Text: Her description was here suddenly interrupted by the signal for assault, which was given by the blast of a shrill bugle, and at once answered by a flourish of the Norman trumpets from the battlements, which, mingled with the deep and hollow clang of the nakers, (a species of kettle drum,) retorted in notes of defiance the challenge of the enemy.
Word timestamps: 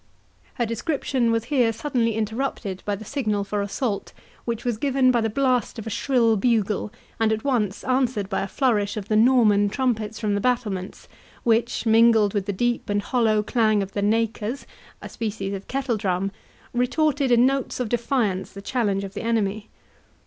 Her 0.55 0.65
description 0.65 1.29
was 1.31 1.43
here 1.43 1.71
suddenly 1.71 2.15
interrupted 2.15 2.81
by 2.87 2.95
the 2.95 3.05
signal 3.05 3.43
for 3.43 3.61
assault, 3.61 4.13
which 4.45 4.65
was 4.65 4.79
given 4.79 5.11
by 5.11 5.21
the 5.21 5.29
blast 5.29 5.77
of 5.77 5.85
a 5.85 5.91
shrill 5.91 6.37
bugle, 6.37 6.91
and 7.19 7.31
at 7.31 7.43
once 7.43 7.83
answered 7.83 8.27
by 8.27 8.41
a 8.41 8.47
flourish 8.47 8.97
of 8.97 9.09
the 9.09 9.15
Norman 9.15 9.69
trumpets 9.69 10.19
from 10.19 10.33
the 10.33 10.41
battlements, 10.41 11.07
which, 11.43 11.85
mingled 11.85 12.33
with 12.33 12.47
the 12.47 12.51
deep 12.51 12.89
and 12.89 13.03
hollow 13.03 13.43
clang 13.43 13.83
of 13.83 13.91
the 13.91 14.01
nakers, 14.01 14.65
(a 15.03 15.07
species 15.07 15.53
of 15.53 15.67
kettle 15.67 15.97
drum,) 15.97 16.31
retorted 16.73 17.29
in 17.31 17.45
notes 17.45 17.79
of 17.79 17.87
defiance 17.87 18.51
the 18.53 18.61
challenge 18.63 19.03
of 19.03 19.13
the 19.13 19.21
enemy. 19.21 19.69